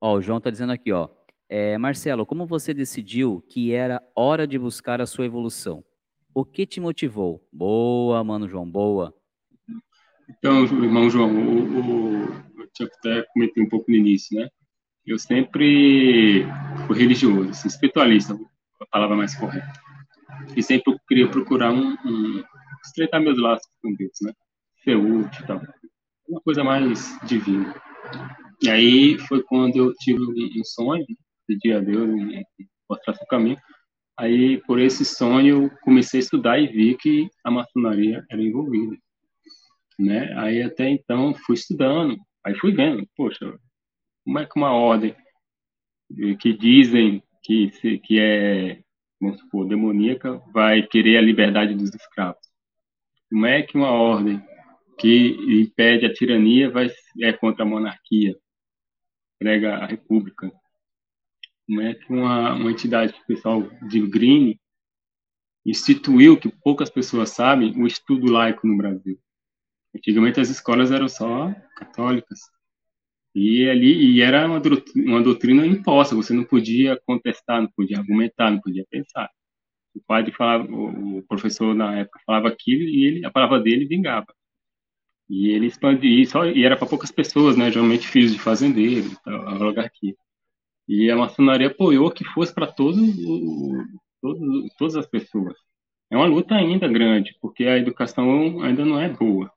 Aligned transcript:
Ó, 0.00 0.16
o 0.16 0.22
João 0.22 0.38
está 0.38 0.50
dizendo 0.50 0.72
aqui, 0.72 0.92
ó. 0.92 1.08
É, 1.48 1.76
Marcelo, 1.76 2.24
como 2.24 2.46
você 2.46 2.72
decidiu 2.72 3.44
que 3.48 3.72
era 3.72 4.00
hora 4.14 4.46
de 4.46 4.58
buscar 4.58 5.00
a 5.00 5.06
sua 5.06 5.26
evolução? 5.26 5.84
O 6.32 6.44
que 6.44 6.64
te 6.64 6.80
motivou? 6.80 7.46
Boa, 7.52 8.22
mano, 8.22 8.48
João, 8.48 8.70
boa. 8.70 9.12
Então, 10.28 10.62
irmão 10.62 11.10
João, 11.10 11.28
o, 11.28 11.80
o, 11.80 12.60
eu 12.60 12.70
tinha 12.72 12.88
até 12.88 13.26
comentei 13.32 13.62
um 13.62 13.68
pouco 13.68 13.90
no 13.90 13.96
início, 13.96 14.38
né? 14.38 14.48
Eu 15.04 15.18
sempre 15.18 16.46
fui 16.86 16.96
religioso, 16.96 17.50
assim, 17.50 17.66
espiritualista, 17.66 18.38
a 18.80 18.86
palavra 18.86 19.16
mais 19.16 19.34
correta. 19.34 19.72
E 20.56 20.62
sempre 20.62 20.96
queria 21.08 21.28
procurar 21.28 21.72
um, 21.72 21.96
um 22.04 22.44
estreitar 22.84 23.20
meus 23.20 23.38
laços 23.38 23.68
com 23.82 23.92
Deus, 23.94 24.12
né? 24.22 24.32
Útil 24.86 25.42
e 25.42 25.46
tal. 25.46 25.60
Uma 26.28 26.40
coisa 26.40 26.62
mais 26.62 27.18
divina. 27.24 27.74
E 28.62 28.68
aí 28.68 29.18
foi 29.20 29.42
quando 29.42 29.76
eu 29.76 29.92
tive 29.94 30.20
um 30.20 30.64
sonho, 30.64 31.06
pedi 31.46 31.72
a 31.72 31.80
Deus 31.80 32.10
mostrar 32.88 33.14
o 33.14 33.26
caminho. 33.26 33.58
Aí, 34.18 34.60
por 34.66 34.78
esse 34.78 35.02
sonho, 35.04 35.70
comecei 35.82 36.20
a 36.20 36.22
estudar 36.22 36.58
e 36.58 36.66
vi 36.66 36.94
que 36.94 37.26
a 37.42 37.50
maçonaria 37.50 38.22
era 38.30 38.42
envolvida. 38.42 38.94
Né? 39.98 40.30
Aí, 40.36 40.62
até 40.62 40.90
então, 40.90 41.34
fui 41.46 41.54
estudando. 41.54 42.18
Aí 42.44 42.54
fui 42.56 42.72
vendo, 42.72 43.06
poxa, 43.16 43.58
como 44.24 44.38
é 44.38 44.44
que 44.44 44.58
uma 44.58 44.72
ordem 44.72 45.14
que 46.38 46.52
dizem 46.52 47.22
que, 47.42 47.70
que 48.00 48.18
é, 48.18 48.82
vamos 49.20 49.40
supor, 49.40 49.66
demoníaca, 49.66 50.38
vai 50.52 50.82
querer 50.82 51.16
a 51.16 51.22
liberdade 51.22 51.74
dos 51.74 51.94
escravos? 51.94 52.40
Como 53.30 53.46
é 53.46 53.62
que 53.62 53.76
uma 53.76 53.90
ordem 53.90 54.42
que 54.98 55.36
impede 55.62 56.04
a 56.04 56.12
tirania 56.12 56.70
vai, 56.70 56.90
é 57.22 57.32
contra 57.32 57.64
a 57.64 57.66
monarquia, 57.66 58.36
prega 59.40 59.78
a 59.78 59.86
república? 59.86 60.52
Como 61.66 61.80
é 61.80 61.94
que 61.94 62.12
uma, 62.12 62.52
uma 62.52 62.70
entidade 62.70 63.14
que 63.14 63.22
o 63.22 63.26
pessoal 63.26 63.62
de 63.88 64.06
Green 64.06 64.58
instituiu, 65.64 66.38
que 66.38 66.48
poucas 66.48 66.90
pessoas 66.90 67.30
sabem, 67.30 67.74
o 67.80 67.86
estudo 67.86 68.30
laico 68.30 68.66
no 68.66 68.76
Brasil? 68.76 69.18
Antigamente 69.96 70.40
as 70.40 70.50
escolas 70.50 70.92
eram 70.92 71.08
só 71.08 71.52
católicas. 71.76 72.38
E 73.34 73.68
ali 73.68 74.16
e 74.16 74.20
era 74.20 74.46
uma, 74.46 74.60
uma 74.96 75.22
doutrina 75.22 75.66
imposta, 75.66 76.14
você 76.14 76.34
não 76.34 76.44
podia 76.44 77.00
contestar, 77.06 77.62
não 77.62 77.70
podia 77.70 77.98
argumentar, 77.98 78.50
não 78.50 78.60
podia 78.60 78.84
pensar. 78.90 79.30
O 79.94 80.00
padre 80.06 80.32
falava, 80.32 80.64
o 80.70 81.22
professor 81.26 81.74
na 81.74 82.00
época 82.00 82.20
falava 82.26 82.48
aquilo 82.48 82.82
e 82.82 83.06
ele, 83.06 83.26
a 83.26 83.30
palavra 83.30 83.60
dele 83.60 83.86
vingava. 83.86 84.26
E 85.30 85.50
ele 85.50 85.66
expandia, 85.66 86.26
só, 86.26 86.44
e 86.44 86.64
era 86.64 86.76
para 86.76 86.88
poucas 86.88 87.12
pessoas, 87.12 87.56
né, 87.56 87.70
geralmente 87.70 88.08
filhos 88.08 88.32
de 88.32 88.40
fazendeiros, 88.40 89.16
a 89.24 89.64
oligarquia. 89.64 90.16
E 90.88 91.08
a 91.08 91.16
maçonaria 91.16 91.68
apoiou 91.68 92.10
que 92.10 92.24
fosse 92.24 92.52
para 92.52 92.66
todos, 92.66 92.98
todos, 94.20 94.74
todas 94.76 94.96
as 94.96 95.06
pessoas. 95.06 95.56
É 96.10 96.16
uma 96.16 96.26
luta 96.26 96.56
ainda 96.56 96.88
grande, 96.88 97.36
porque 97.40 97.64
a 97.64 97.78
educação 97.78 98.60
ainda 98.60 98.84
não 98.84 99.00
é 99.00 99.08
boa. 99.08 99.52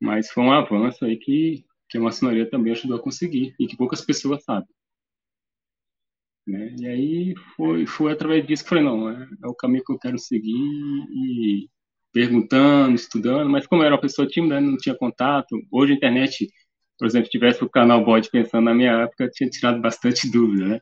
Mas 0.00 0.28
foi 0.32 0.42
um 0.42 0.52
avanço 0.52 1.04
aí 1.04 1.16
que, 1.16 1.64
que 1.88 1.98
a 1.98 2.00
maçonaria 2.00 2.50
também 2.50 2.72
ajudou 2.72 2.96
a 2.96 3.02
conseguir, 3.02 3.54
e 3.60 3.68
que 3.68 3.76
poucas 3.76 4.04
pessoas 4.04 4.42
sabem. 4.42 4.68
Né? 6.44 6.74
E 6.80 6.86
aí 6.88 7.34
foi, 7.54 7.86
foi 7.86 8.12
através 8.12 8.44
disso 8.44 8.64
que 8.64 8.70
falei, 8.70 8.82
não, 8.82 9.08
é, 9.08 9.28
é, 9.44 9.46
o 9.46 9.54
caminho 9.54 9.84
que 9.84 9.92
eu 9.92 9.98
quero 10.00 10.18
seguir 10.18 10.52
e 10.52 11.68
perguntando, 12.16 12.94
estudando, 12.94 13.50
mas 13.50 13.66
como 13.66 13.82
eu 13.82 13.86
era 13.86 13.94
uma 13.94 14.00
pessoa 14.00 14.26
tímida, 14.26 14.58
não 14.58 14.78
tinha 14.78 14.94
contato. 14.96 15.54
Hoje 15.70 15.92
a 15.92 15.96
internet, 15.96 16.48
por 16.98 17.06
exemplo, 17.06 17.28
tivesse 17.28 17.62
o 17.62 17.68
canal 17.68 18.02
Bode 18.02 18.30
pensando 18.30 18.64
na 18.64 18.74
minha 18.74 19.02
época, 19.02 19.24
eu 19.24 19.30
tinha 19.30 19.50
tirado 19.50 19.82
bastante 19.82 20.26
dúvida, 20.32 20.66
né? 20.66 20.80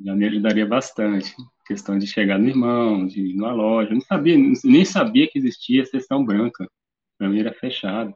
Já 0.00 0.14
me 0.14 0.26
ajudaria 0.26 0.64
bastante. 0.64 1.34
Questão 1.66 1.98
de 1.98 2.06
chegar 2.06 2.38
no 2.38 2.48
irmão, 2.48 3.06
de 3.06 3.20
ir 3.20 3.34
numa 3.34 3.52
loja. 3.52 3.90
Eu 3.90 3.96
não 3.96 4.00
sabia, 4.00 4.38
nem 4.64 4.86
sabia 4.86 5.28
que 5.28 5.38
existia 5.38 5.84
sessão 5.84 6.24
branca. 6.24 6.66
Para 7.18 7.28
mim 7.28 7.40
era 7.40 7.52
fechado. 7.52 8.14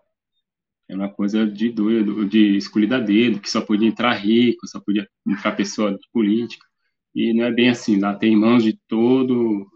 É 0.88 0.94
uma 0.94 1.10
coisa 1.10 1.46
de 1.46 1.68
doido, 1.68 2.24
de 2.24 2.56
escolhida 2.56 2.96
a 2.96 3.00
dedo, 3.00 3.40
que 3.40 3.50
só 3.50 3.60
podia 3.60 3.88
entrar 3.88 4.14
rico, 4.14 4.66
só 4.66 4.80
podia 4.80 5.06
entrar 5.26 5.52
pessoa 5.52 5.92
de 5.92 6.08
política. 6.10 6.66
E 7.14 7.34
não 7.34 7.44
é 7.44 7.52
bem 7.52 7.68
assim, 7.68 8.00
lá 8.00 8.14
tem 8.14 8.32
irmãos 8.32 8.64
de 8.64 8.78
todo, 8.88 9.66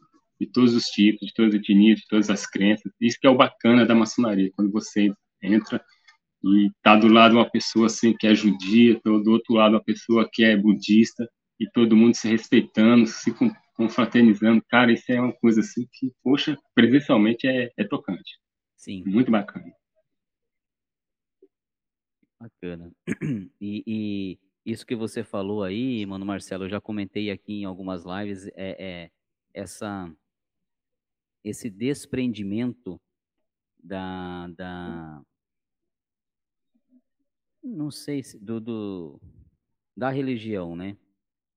de 0.41 0.47
todos 0.47 0.75
os 0.75 0.85
tipos, 0.85 1.29
de 1.29 1.35
todas 1.35 1.55
as 1.55 1.61
etnias, 1.61 2.01
de 2.01 2.07
todas 2.09 2.31
as 2.31 2.47
crenças. 2.47 2.93
Isso 3.01 3.19
que 3.21 3.27
é 3.27 3.31
o 3.31 3.37
bacana 3.37 3.87
da 3.87 3.95
maçonaria, 3.95 4.51
quando 4.55 4.71
você 4.71 5.13
entra 5.43 5.83
e 6.45 6.71
tá 6.83 6.97
do 6.97 7.09
lado 7.09 7.37
uma 7.37 7.51
pessoa 7.51 7.87
assim 7.87 8.15
que 8.17 8.27
é 8.27 8.35
judia, 8.35 9.01
do 9.05 9.31
outro 9.31 9.55
lado 9.55 9.73
uma 9.73 9.83
pessoa 9.83 10.29
que 10.31 10.45
é 10.45 10.57
budista, 10.57 11.29
e 11.59 11.69
todo 11.71 11.97
mundo 11.97 12.15
se 12.15 12.29
respeitando, 12.29 13.07
se 13.07 13.35
confraternizando. 13.75 14.63
Cara, 14.69 14.93
isso 14.93 15.11
é 15.11 15.21
uma 15.21 15.33
coisa 15.33 15.61
assim 15.61 15.87
que, 15.93 16.13
poxa, 16.23 16.57
presencialmente 16.75 17.47
é, 17.47 17.71
é 17.77 17.85
tocante. 17.85 18.39
Sim. 18.77 19.03
Muito 19.07 19.31
bacana. 19.31 19.73
Bacana. 22.41 22.93
E, 23.61 23.83
e, 23.87 24.39
isso 24.65 24.87
que 24.87 24.95
você 24.95 25.25
falou 25.25 25.63
aí, 25.63 26.05
mano 26.05 26.27
Marcelo, 26.27 26.65
eu 26.65 26.69
já 26.69 26.81
comentei 26.81 27.31
aqui 27.31 27.61
em 27.61 27.65
algumas 27.65 28.05
lives, 28.05 28.47
é, 28.49 28.53
é 28.57 29.11
essa 29.55 30.13
esse 31.49 31.71
desprendimento 31.71 33.01
da, 33.83 34.49
da 34.49 35.23
não 37.63 37.91
sei 37.91 38.23
se 38.23 38.39
do, 38.39 38.61
do 38.61 39.21
da 39.97 40.11
religião, 40.11 40.75
né? 40.75 40.97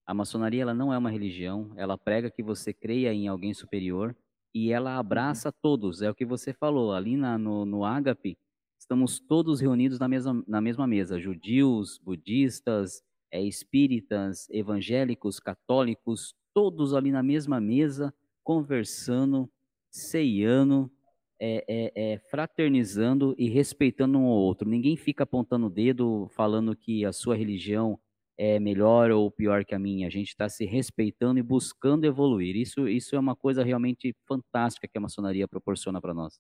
A 0.06 0.14
maçonaria 0.14 0.62
ela 0.62 0.74
não 0.74 0.94
é 0.94 0.98
uma 0.98 1.10
religião, 1.10 1.74
ela 1.76 1.98
prega 1.98 2.32
que 2.32 2.44
você 2.44 2.74
creia 2.74 3.14
em 3.14 3.28
alguém 3.28 3.54
superior 3.54 4.16
e 4.54 4.72
ela 4.72 4.98
abraça 4.98 5.52
todos, 5.52 6.02
é 6.02 6.10
o 6.10 6.16
que 6.16 6.26
você 6.26 6.54
falou, 6.54 6.94
ali 6.94 7.16
na, 7.18 7.38
no, 7.38 7.66
no 7.66 7.84
Ágape, 7.84 8.38
estamos 8.80 9.20
todos 9.20 9.60
reunidos 9.60 10.00
na 10.00 10.08
mesma, 10.08 10.44
na 10.48 10.62
mesma 10.62 10.88
mesa, 10.88 11.20
judeus, 11.20 12.00
budistas, 12.00 13.04
é, 13.32 13.42
espíritas, 13.42 14.50
evangélicos, 14.50 15.40
católicos, 15.40 16.34
todos 16.54 16.96
ali 16.96 17.12
na 17.12 17.22
mesma 17.22 17.60
mesa, 17.60 18.14
conversando, 18.44 19.48
ceiando, 19.90 20.92
é, 21.40 21.64
é, 21.68 22.14
é, 22.14 22.18
fraternizando 22.30 23.34
e 23.38 23.50
respeitando 23.50 24.18
um 24.18 24.26
ao 24.26 24.38
outro. 24.38 24.68
Ninguém 24.68 24.98
fica 24.98 25.24
apontando 25.24 25.68
o 25.68 25.70
dedo, 25.70 26.28
falando 26.36 26.76
que 26.76 27.06
a 27.06 27.14
sua 27.14 27.36
religião 27.36 28.00
é 28.38 28.60
melhor 28.60 29.12
ou 29.12 29.30
pior 29.30 29.66
que 29.66 29.76
a 29.76 29.80
minha. 29.80 30.08
A 30.08 30.10
gente 30.10 30.30
está 30.30 30.48
se 30.50 30.66
respeitando 30.66 31.40
e 31.40 31.44
buscando 31.44 32.06
evoluir. 32.06 32.56
Isso, 32.56 32.88
isso 32.88 33.16
é 33.16 33.20
uma 33.20 33.36
coisa 33.36 33.64
realmente 33.64 34.16
fantástica 34.28 34.88
que 34.88 34.98
a 34.98 35.02
maçonaria 35.02 35.48
proporciona 35.48 36.00
para 36.02 36.14
nós. 36.14 36.40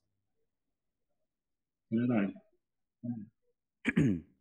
Verdade. 1.91 2.33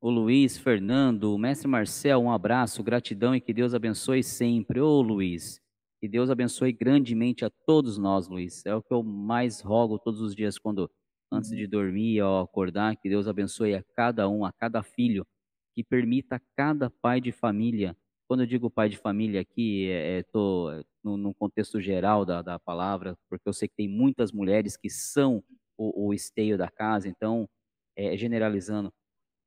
O 0.01 0.11
Luiz, 0.11 0.57
Fernando, 0.57 1.35
o 1.35 1.39
mestre 1.39 1.67
Marcel, 1.67 2.21
um 2.21 2.31
abraço, 2.31 2.85
gratidão 2.85 3.35
e 3.35 3.41
que 3.41 3.53
Deus 3.53 3.75
abençoe 3.75 4.23
sempre. 4.23 4.81
Ô 4.81 5.01
Luiz, 5.01 5.61
que 6.01 6.09
Deus 6.09 6.31
abençoe 6.31 6.73
grandemente 6.73 7.45
a 7.45 7.51
todos 7.51 7.99
nós, 7.99 8.29
Luiz. 8.29 8.65
É 8.65 8.75
o 8.75 8.83
que 8.83 8.93
eu 8.93 9.03
mais 9.03 9.61
rogo 9.61 9.99
todos 9.99 10.21
os 10.21 10.35
dias 10.35 10.59
quando 10.59 10.91
antes 11.31 11.51
de 11.51 11.67
dormir 11.67 12.23
ou 12.23 12.41
acordar, 12.41 12.97
que 12.97 13.09
Deus 13.09 13.29
abençoe 13.29 13.75
a 13.75 13.83
cada 13.95 14.29
um, 14.29 14.45
a 14.45 14.53
cada 14.53 14.83
filho 14.83 15.27
que 15.75 15.85
permita 15.85 16.37
a 16.37 16.41
cada 16.57 16.91
pai 16.91 17.21
de 17.21 17.31
família, 17.31 17.97
quando 18.27 18.41
eu 18.41 18.47
digo 18.47 18.71
pai 18.71 18.89
de 18.89 18.97
família 18.97 19.41
aqui, 19.41 19.87
estou 19.87 20.73
é, 20.73 20.81
é 20.81 20.85
no, 21.03 21.17
no, 21.17 21.35
contexto 21.35 21.81
geral 21.81 22.25
da, 22.25 22.43
da 22.43 22.59
palavra, 22.59 23.17
porque 23.29 23.49
eu 23.49 23.53
sei 23.53 23.69
que 23.69 23.77
tem 23.77 23.89
muitas 23.89 24.33
mulheres 24.33 24.77
que 24.77 24.91
são 24.91 25.43
o, 25.79 26.09
o 26.09 26.15
esteio 26.15 26.59
da 26.59 26.69
casa, 26.69 27.09
então, 27.09 27.49
é, 27.97 28.17
generalizando, 28.17 28.93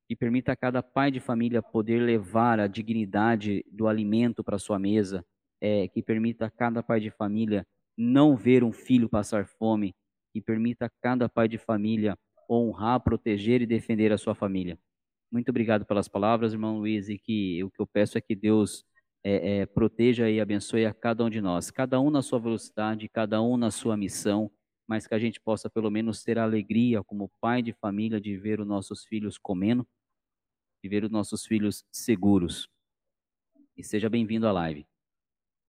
que 0.08 0.16
permita 0.16 0.52
a 0.52 0.56
cada 0.56 0.82
pai 0.82 1.12
de 1.12 1.20
família 1.20 1.62
poder 1.62 2.00
levar 2.00 2.60
a 2.60 2.68
dignidade 2.68 3.64
do 3.72 3.88
alimento 3.88 4.44
para 4.44 4.58
sua 4.58 4.80
mesa, 4.80 5.26
é, 5.62 5.88
que 5.88 6.02
permita 6.02 6.48
a 6.48 6.50
cada 6.52 6.82
pai 6.82 7.00
de 7.00 7.12
família 7.12 7.66
não 7.98 8.36
ver 8.36 8.64
um 8.64 8.72
filho 8.72 9.08
passar 9.08 9.48
fome, 9.48 9.94
que 10.34 10.42
permita 10.42 10.86
a 10.86 10.92
cada 11.02 11.30
pai 11.30 11.48
de 11.48 11.58
família 11.58 12.18
honrar, 12.50 13.00
proteger 13.02 13.62
e 13.62 13.66
defender 13.66 14.12
a 14.12 14.18
sua 14.18 14.34
família. 14.34 14.78
Muito 15.32 15.50
obrigado 15.50 15.86
pelas 15.86 16.08
palavras, 16.08 16.52
irmão 16.52 16.80
Luiz, 16.80 17.08
e 17.08 17.18
que 17.18 17.64
o 17.64 17.72
que 17.72 17.82
eu 17.82 17.88
peço 17.88 18.18
é 18.18 18.22
que 18.22 18.36
Deus 18.36 18.84
é, 19.24 19.60
é, 19.60 19.66
proteja 19.66 20.30
e 20.30 20.42
abençoe 20.42 20.86
a 20.86 20.94
cada 20.94 21.24
um 21.24 21.30
de 21.30 21.40
nós, 21.40 21.72
cada 21.72 22.00
um 22.02 22.10
na 22.10 22.22
sua 22.22 22.40
velocidade, 22.40 23.08
cada 23.08 23.42
um 23.42 23.56
na 23.56 23.72
sua 23.72 23.96
missão, 23.96 24.52
mas 24.88 25.08
que 25.08 25.14
a 25.14 25.20
gente 25.20 25.40
possa 25.40 25.70
pelo 25.70 25.90
menos 25.90 26.24
ter 26.24 26.38
a 26.38 26.44
alegria 26.44 27.04
como 27.04 27.32
pai 27.40 27.62
de 27.62 27.72
família 27.74 28.20
de 28.20 28.36
ver 28.38 28.60
os 28.60 28.68
nossos 28.68 29.06
filhos 29.06 29.38
comendo, 29.38 29.88
de 30.84 30.90
ver 30.90 31.04
os 31.06 31.12
nossos 31.12 31.46
filhos 31.46 31.86
seguros. 31.92 32.68
E 33.78 33.84
seja 33.84 34.10
bem-vindo 34.10 34.48
à 34.48 34.52
live. 34.52 34.91